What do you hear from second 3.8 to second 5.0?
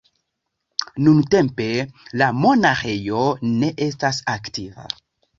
estas aktiva.